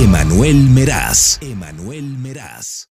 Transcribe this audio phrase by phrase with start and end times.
[0.00, 1.40] Emanuel Meraz.
[1.42, 2.88] Emanuel Meraz.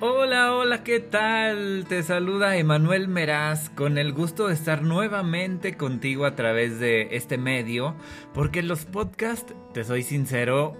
[0.00, 1.84] Hola, hola, ¿qué tal?
[1.88, 7.38] Te saluda Emanuel Meraz con el gusto de estar nuevamente contigo a través de este
[7.38, 7.94] medio,
[8.34, 10.76] porque los podcasts, te soy sincero,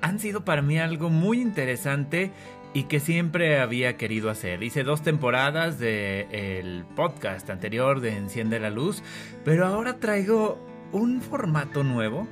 [0.00, 2.30] han sido para mí algo muy interesante
[2.72, 4.62] y que siempre había querido hacer.
[4.62, 9.02] Hice dos temporadas del el podcast anterior de Enciende la Luz,
[9.44, 12.28] pero ahora traigo un formato nuevo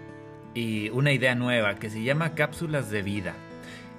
[0.54, 3.34] y una idea nueva que se llama cápsulas de vida.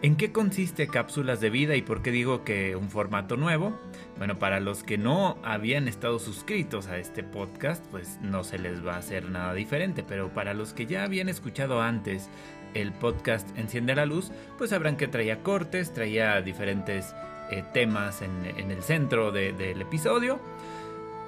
[0.03, 3.79] ¿En qué consiste cápsulas de vida y por qué digo que un formato nuevo?
[4.17, 8.85] Bueno, para los que no habían estado suscritos a este podcast, pues no se les
[8.85, 12.29] va a hacer nada diferente, pero para los que ya habían escuchado antes
[12.73, 17.15] el podcast Enciende la Luz, pues sabrán que traía cortes, traía diferentes
[17.49, 20.38] eh, temas en, el centro del episodio.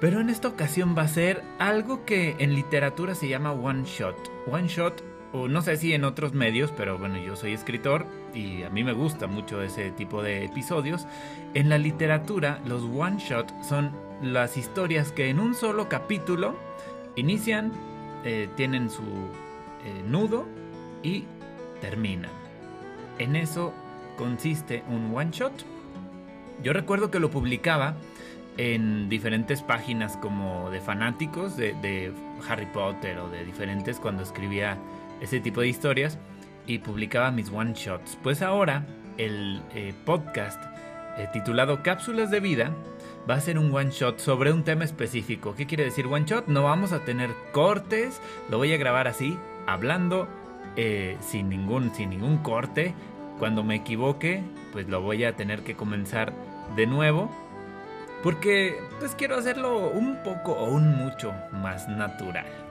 [0.00, 4.16] Pero en esta ocasión va a ser algo que en literatura se llama one shot.
[4.46, 5.02] One shot
[5.48, 8.92] no sé si en otros medios, pero bueno, yo soy escritor y a mí me
[8.92, 11.06] gusta mucho ese tipo de episodios.
[11.54, 13.92] En la literatura, los one shot son
[14.22, 16.54] las historias que en un solo capítulo
[17.16, 17.72] inician,
[18.24, 20.46] eh, tienen su eh, nudo
[21.02, 21.24] y
[21.80, 22.30] terminan.
[23.18, 23.72] En eso
[24.16, 25.52] consiste un one shot.
[26.62, 27.96] Yo recuerdo que lo publicaba
[28.56, 32.12] en diferentes páginas como de fanáticos de, de
[32.48, 34.78] Harry Potter o de diferentes cuando escribía
[35.20, 36.18] ese tipo de historias
[36.66, 38.18] y publicaba mis one shots.
[38.22, 38.86] Pues ahora
[39.18, 40.62] el eh, podcast
[41.18, 42.72] eh, titulado Cápsulas de Vida
[43.28, 45.54] va a ser un one shot sobre un tema específico.
[45.54, 46.46] ¿Qué quiere decir one shot?
[46.46, 50.28] No vamos a tener cortes, lo voy a grabar así, hablando
[50.76, 52.94] eh, sin, ningún, sin ningún corte.
[53.38, 54.42] Cuando me equivoque,
[54.72, 56.32] pues lo voy a tener que comenzar
[56.76, 57.30] de nuevo.
[58.22, 62.65] Porque pues quiero hacerlo un poco o un mucho más natural.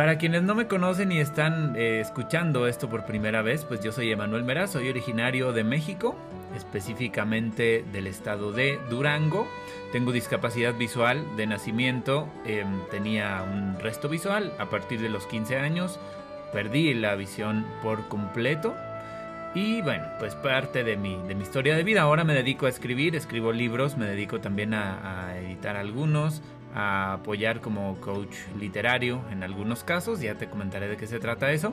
[0.00, 3.92] Para quienes no me conocen y están eh, escuchando esto por primera vez, pues yo
[3.92, 6.16] soy Emanuel Meraz, soy originario de México,
[6.56, 9.46] específicamente del estado de Durango.
[9.92, 15.58] Tengo discapacidad visual de nacimiento, em, tenía un resto visual a partir de los 15
[15.58, 16.00] años,
[16.50, 18.74] perdí la visión por completo.
[19.54, 22.02] Y bueno, pues parte de mi, de mi historia de vida.
[22.02, 26.42] Ahora me dedico a escribir, escribo libros, me dedico también a editar algunos,
[26.74, 31.52] a apoyar como coach literario en algunos casos, ya te comentaré de qué se trata
[31.52, 31.72] eso.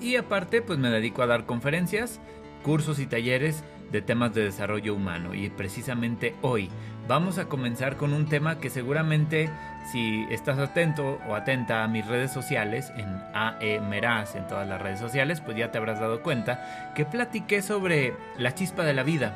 [0.00, 2.20] Y aparte, pues me dedico a dar conferencias,
[2.62, 5.34] cursos y talleres de temas de desarrollo humano.
[5.34, 6.68] Y precisamente hoy
[7.08, 9.50] vamos a comenzar con un tema que seguramente
[9.86, 14.98] si estás atento o atenta a mis redes sociales, en AEMERAS, en todas las redes
[14.98, 19.32] sociales, pues ya te habrás dado cuenta que platiqué sobre la chispa de la vida.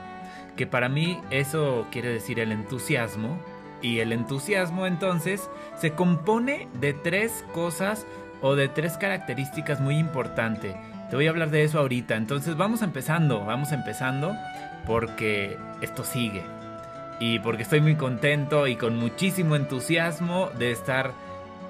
[0.56, 3.38] Que para mí eso quiere decir el entusiasmo,
[3.82, 8.06] y el entusiasmo entonces se compone de tres cosas
[8.40, 10.76] o de tres características muy importantes.
[11.10, 12.16] Te voy a hablar de eso ahorita.
[12.16, 14.34] Entonces vamos empezando, vamos empezando
[14.86, 16.42] porque esto sigue.
[17.22, 21.12] Y porque estoy muy contento y con muchísimo entusiasmo de estar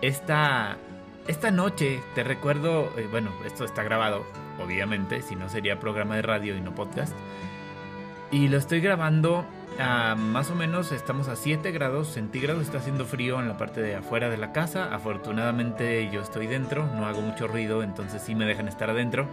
[0.01, 0.79] esta,
[1.29, 2.01] esta noche.
[2.15, 4.25] Te recuerdo, eh, bueno, esto está grabado,
[4.65, 7.13] obviamente, si no sería programa de radio y no podcast.
[8.31, 9.45] Y lo estoy grabando
[10.17, 13.95] más o menos estamos a 7 grados centígrados, está haciendo frío en la parte de
[13.95, 14.95] afuera de la casa.
[14.95, 19.29] Afortunadamente yo estoy dentro, no hago mucho ruido, entonces sí me dejan estar adentro.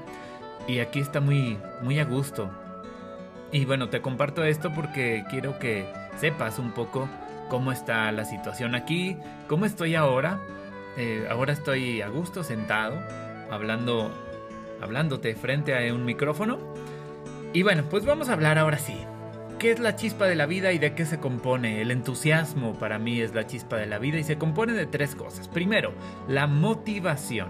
[0.68, 2.50] Y aquí está muy, muy a gusto.
[3.53, 5.88] Y bueno, te comparto esto porque quiero que
[6.19, 7.09] sepas un poco
[7.50, 10.40] cómo está la situación aquí, cómo estoy ahora.
[10.97, 13.00] Eh, ahora estoy a gusto sentado,
[13.50, 14.12] hablando,
[14.81, 16.57] hablándote frente a un micrófono.
[17.53, 18.96] Y bueno, pues vamos a hablar ahora sí
[19.59, 21.81] ¿Qué es la chispa de la vida y de qué se compone?
[21.81, 25.16] El entusiasmo para mí es la chispa de la vida y se compone de tres
[25.16, 25.50] cosas.
[25.50, 25.91] Primero,
[26.30, 27.50] la motivación.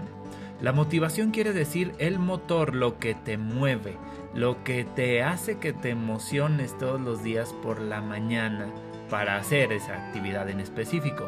[0.60, 3.96] La motivación quiere decir el motor, lo que te mueve,
[4.34, 8.66] lo que te hace que te emociones todos los días por la mañana
[9.08, 11.26] para hacer esa actividad en específico.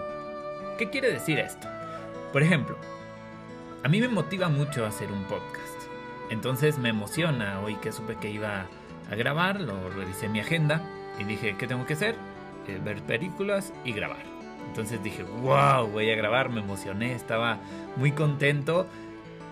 [0.77, 1.67] ¿Qué quiere decir esto?
[2.31, 2.77] Por ejemplo,
[3.83, 5.83] a mí me motiva mucho hacer un podcast.
[6.29, 8.67] Entonces me emociona hoy que supe que iba
[9.11, 10.83] a grabar, lo revisé mi agenda
[11.19, 12.17] y dije, ¿qué tengo que hacer?
[12.69, 14.25] Eh, ver películas y grabar.
[14.69, 17.59] Entonces dije, wow, voy a grabar, me emocioné, estaba
[17.97, 18.87] muy contento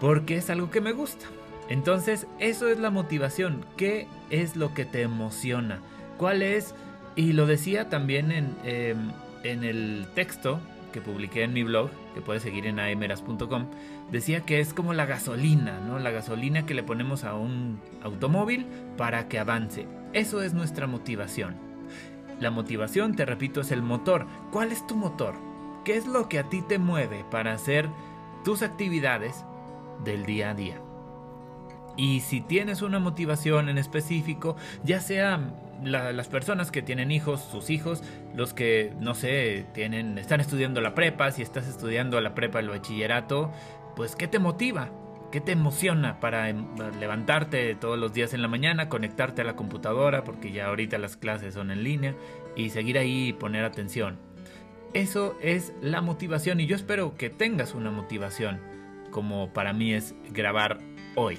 [0.01, 1.27] porque es algo que me gusta.
[1.69, 3.65] Entonces, eso es la motivación.
[3.77, 5.81] ¿Qué es lo que te emociona?
[6.19, 6.75] ¿Cuál es?
[7.15, 9.13] Y lo decía también en, em,
[9.45, 10.61] en el texto
[10.93, 13.67] que publiqué en mi blog, que puedes seguir en aemeras.com,
[14.11, 15.99] decía que es como la gasolina, ¿no?
[16.01, 18.67] La gasolina que le ponemos a un automóvil
[18.97, 19.87] para que avance.
[20.13, 21.55] Eso es nuestra motivación.
[22.41, 24.27] La motivación, te repito, es el motor.
[24.51, 25.35] ¿Cuál es tu motor?
[25.85, 27.89] ¿Qué es lo que a ti te mueve para hacer
[28.45, 29.45] tus actividades
[30.05, 30.81] del día a día.
[31.97, 35.41] Y si tienes una motivación en específico, ya sea
[35.83, 38.03] las personas que tienen hijos, sus hijos,
[38.35, 42.69] los que, no sé, tienen, están estudiando la prepa, si estás estudiando la prepa, el
[42.69, 43.53] bachillerato,
[43.97, 44.91] pues ¿qué te motiva?
[45.33, 46.67] ¿Qué te emociona para em,
[46.99, 51.17] levantarte todos los días en la mañana, conectarte a la computadora, porque ya ahorita las
[51.17, 52.15] clases son en línea,
[52.57, 54.19] y seguir ahí y poner atención?
[54.93, 58.59] Eso es la motivación y yo espero que tengas una motivación,
[59.11, 60.79] como para mí es grabar
[61.17, 61.39] hoy.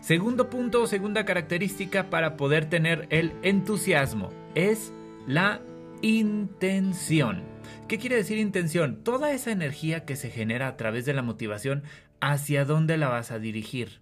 [0.00, 4.92] Segundo punto, segunda característica para poder tener el entusiasmo es
[5.26, 5.60] la
[6.02, 7.42] intención.
[7.88, 9.02] ¿Qué quiere decir intención?
[9.02, 11.82] Toda esa energía que se genera a través de la motivación,
[12.20, 14.00] ¿hacia dónde la vas a dirigir?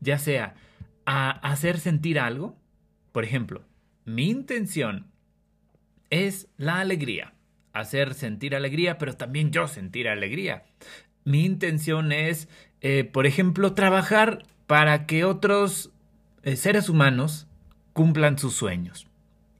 [0.00, 0.54] Ya sea
[1.06, 2.56] a hacer sentir algo,
[3.12, 3.64] por ejemplo,
[4.04, 5.10] mi intención
[6.10, 7.34] es la alegría,
[7.72, 10.64] hacer sentir alegría, pero también yo sentir alegría.
[11.24, 12.48] Mi intención es,
[12.80, 15.90] eh, por ejemplo, trabajar para que otros
[16.42, 17.46] eh, seres humanos
[17.92, 19.06] cumplan sus sueños.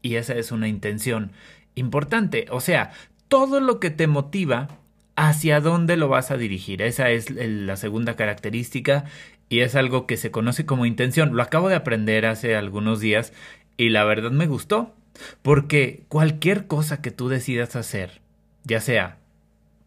[0.00, 1.32] Y esa es una intención
[1.74, 2.46] importante.
[2.50, 2.92] O sea,
[3.28, 4.68] todo lo que te motiva,
[5.16, 6.82] hacia dónde lo vas a dirigir.
[6.82, 9.04] Esa es la segunda característica
[9.48, 11.36] y es algo que se conoce como intención.
[11.36, 13.32] Lo acabo de aprender hace algunos días
[13.76, 14.94] y la verdad me gustó.
[15.42, 18.22] Porque cualquier cosa que tú decidas hacer,
[18.64, 19.18] ya sea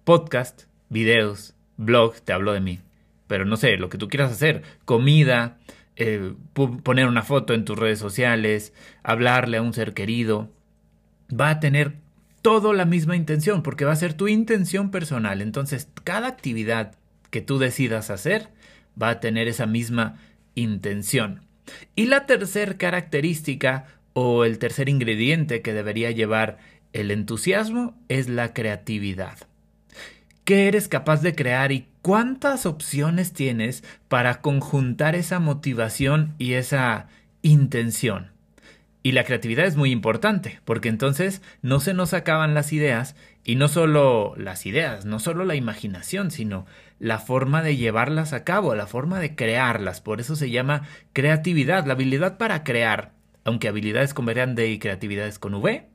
[0.04, 2.80] podcast, videos, blog, te hablo de mí,
[3.28, 5.58] pero no sé, lo que tú quieras hacer, comida,
[5.96, 8.74] eh, poner una foto en tus redes sociales,
[9.04, 10.50] hablarle a un ser querido,
[11.30, 11.96] va a tener
[12.42, 15.42] todo la misma intención, porque va a ser tu intención personal.
[15.42, 16.96] Entonces, cada actividad
[17.32, 18.50] que tú decidas hacer
[19.02, 20.20] va a tener esa misma
[20.54, 21.42] intención.
[21.96, 26.58] Y la tercera característica o el tercer ingrediente que debería llevar
[26.94, 29.40] el entusiasmo es la creatividad.
[30.46, 37.08] ¿Qué eres capaz de crear y cuántas opciones tienes para conjuntar esa motivación y esa
[37.42, 38.30] intención?
[39.02, 43.56] Y la creatividad es muy importante, porque entonces no se nos acaban las ideas, y
[43.56, 46.68] no solo las ideas, no solo la imaginación, sino
[47.00, 50.00] la forma de llevarlas a cabo, la forma de crearlas.
[50.00, 50.84] Por eso se llama
[51.14, 53.14] creatividad, la habilidad para crear,
[53.46, 55.88] aunque habilidades con B y creatividades con V,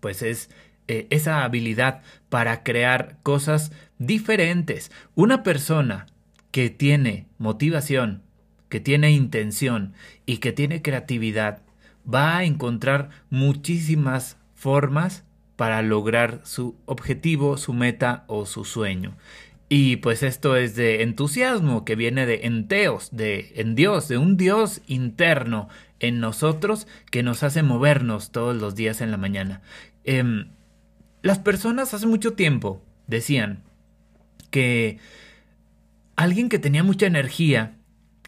[0.00, 0.50] pues es
[0.88, 4.90] eh, esa habilidad para crear cosas diferentes.
[5.14, 6.06] Una persona
[6.50, 8.22] que tiene motivación,
[8.68, 9.94] que tiene intención
[10.26, 11.62] y que tiene creatividad,
[12.12, 15.24] va a encontrar muchísimas formas
[15.56, 19.16] para lograr su objetivo, su meta o su sueño.
[19.68, 24.36] Y pues esto es de entusiasmo que viene de enteos, de en Dios, de un
[24.36, 25.68] Dios interno
[26.00, 29.60] en nosotros que nos hace movernos todos los días en la mañana.
[30.04, 30.48] Em,
[31.22, 33.62] las personas hace mucho tiempo decían
[34.50, 34.98] que
[36.16, 37.76] alguien que tenía mucha energía,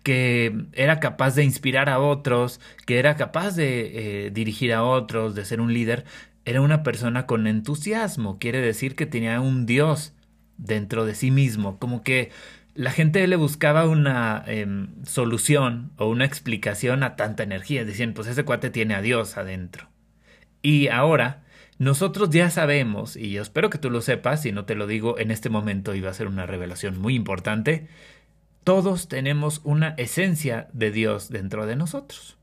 [0.02, 5.34] que era capaz de inspirar a otros, que era capaz de eh, dirigir a otros,
[5.34, 6.04] de ser un líder,
[6.44, 8.38] era una persona con entusiasmo.
[8.38, 10.14] Quiere decir que tenía un Dios
[10.56, 12.30] dentro de sí mismo, como que
[12.74, 17.84] la gente le buscaba una em, solución o una explicación a tanta energía.
[17.84, 19.88] Decían, pues ese cuate tiene a Dios adentro.
[20.62, 21.42] Y ahora
[21.80, 25.18] nosotros ya sabemos, y yo espero que tú lo sepas, si no te lo digo
[25.18, 27.88] en este momento iba a ser una revelación muy importante,
[28.64, 32.36] todos tenemos una esencia de Dios dentro de nosotros.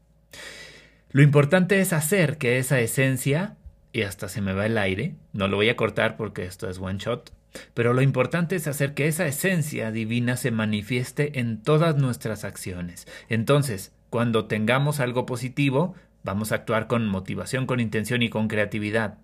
[1.11, 3.57] Lo importante es hacer que esa esencia,
[3.93, 6.79] y hasta se me va el aire, no lo voy a cortar porque esto es
[6.79, 7.31] one shot,
[7.75, 13.05] pero lo importante es hacer que esa esencia divina se manifieste en todas nuestras acciones.
[13.29, 19.19] Entonces, cuando tengamos algo positivo, vamos a actuar con motivación, con intención y con creatividad.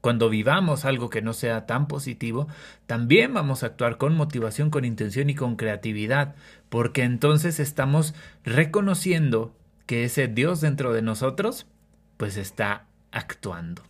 [0.00, 2.48] Cuando vivamos algo que no sea tan positivo,
[2.86, 6.34] también vamos a actuar con motivación, con intención y con creatividad,
[6.68, 8.14] porque entonces estamos
[8.44, 9.54] reconociendo
[9.86, 11.66] que ese Dios dentro de nosotros,
[12.16, 13.82] pues está actuando.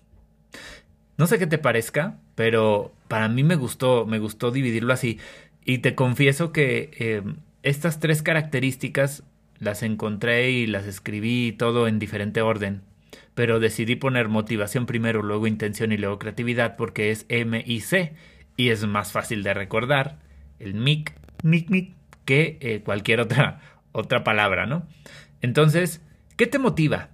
[1.16, 5.18] No sé qué te parezca, pero para mí me gustó, me gustó dividirlo así.
[5.64, 7.22] Y te confieso que eh,
[7.62, 9.22] estas tres características
[9.58, 12.82] las encontré y las escribí todo en diferente orden
[13.34, 18.14] pero decidí poner motivación primero, luego intención y luego creatividad porque es M y C
[18.56, 20.18] y es más fácil de recordar
[20.58, 21.94] el mic, mic, mic
[22.24, 23.60] que eh, cualquier otra,
[23.92, 24.86] otra palabra, ¿no?
[25.40, 26.02] Entonces,
[26.36, 27.08] ¿qué te motiva?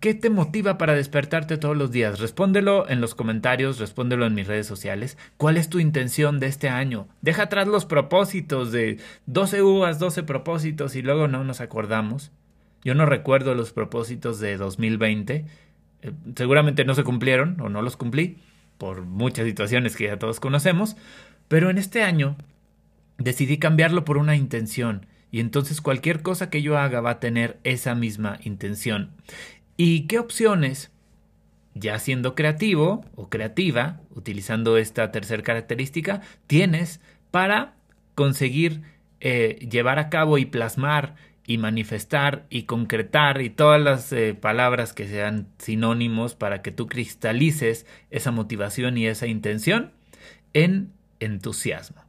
[0.00, 2.18] ¿Qué te motiva para despertarte todos los días?
[2.18, 5.16] Respóndelo en los comentarios, respóndelo en mis redes sociales.
[5.38, 7.08] ¿Cuál es tu intención de este año?
[7.22, 12.32] Deja atrás los propósitos de 12 uvas, 12 propósitos y luego no nos acordamos.
[12.84, 15.46] Yo no recuerdo los propósitos de 2020.
[16.02, 18.36] Eh, seguramente no se cumplieron o no los cumplí
[18.78, 20.96] por muchas situaciones que ya todos conocemos.
[21.48, 22.36] Pero en este año
[23.18, 25.06] decidí cambiarlo por una intención.
[25.30, 29.10] Y entonces cualquier cosa que yo haga va a tener esa misma intención.
[29.76, 30.92] ¿Y qué opciones?
[31.74, 37.00] Ya siendo creativo o creativa, utilizando esta tercera característica, tienes
[37.32, 37.74] para
[38.14, 38.82] conseguir
[39.20, 44.92] eh, llevar a cabo y plasmar y manifestar y concretar y todas las eh, palabras
[44.92, 49.92] que sean sinónimos para que tú cristalices esa motivación y esa intención
[50.54, 52.03] en entusiasmo.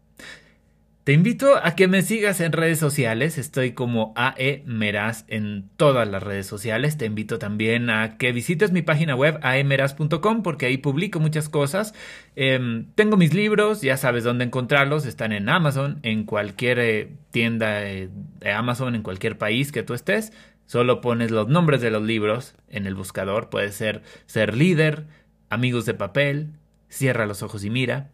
[1.05, 6.07] Te invito a que me sigas en redes sociales, estoy como AE Meraz en todas
[6.07, 6.97] las redes sociales.
[6.97, 11.93] Te invito también a que visites mi página web aemeraz.com porque ahí publico muchas cosas.
[12.35, 17.85] Em, tengo mis libros, ya sabes dónde encontrarlos, están en Amazon, en cualquier eh, tienda
[17.87, 18.09] eh,
[18.39, 20.33] de Amazon, en cualquier país que tú estés.
[20.65, 25.05] Solo pones los nombres de los libros en el buscador, puede ser Ser líder,
[25.51, 26.53] Amigos de papel,
[26.89, 28.09] Cierra los ojos y mira.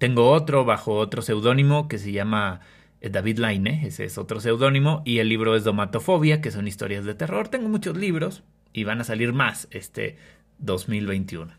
[0.00, 2.60] Tengo otro bajo otro seudónimo que se llama
[3.02, 7.04] eh, David Laine, ese es otro seudónimo, y el libro es Domatofobia, que son historias
[7.04, 7.48] de terror.
[7.48, 8.42] Tengo muchos libros
[8.72, 10.16] y van a salir más este
[10.56, 11.52] 2021.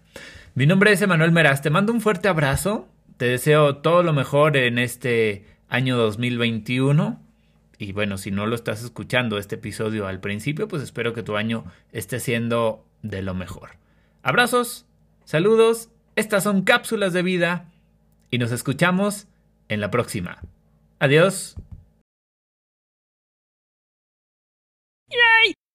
[0.55, 4.57] Mi nombre es Emanuel Meraz, te mando un fuerte abrazo, te deseo todo lo mejor
[4.57, 7.21] en este año 2021.
[7.77, 11.37] Y bueno, si no lo estás escuchando este episodio al principio, pues espero que tu
[11.37, 13.77] año esté siendo de lo mejor.
[14.23, 14.87] Abrazos,
[15.25, 17.70] saludos, estas son cápsulas de vida
[18.31, 19.27] y nos escuchamos
[19.67, 20.39] en la próxima.
[20.99, 21.55] Adiós.